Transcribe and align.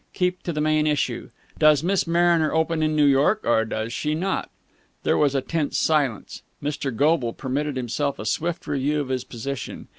Keep 0.15 0.41
to 0.41 0.51
the 0.51 0.61
main 0.61 0.87
issue. 0.87 1.29
Does 1.59 1.83
Miss 1.83 2.07
Mariner 2.07 2.51
open 2.51 2.81
in 2.81 2.95
New 2.95 3.05
York 3.05 3.41
or 3.43 3.63
does 3.65 3.93
she 3.93 4.15
not?" 4.15 4.49
There 5.03 5.15
was 5.15 5.35
a 5.35 5.41
tense 5.41 5.77
silence. 5.77 6.41
Mr. 6.59 6.89
Goble 6.95 7.33
permitted 7.33 7.75
himself 7.75 8.17
a 8.17 8.25
swift 8.25 8.65
review 8.65 8.99
of 8.99 9.09
his 9.09 9.23
position. 9.23 9.89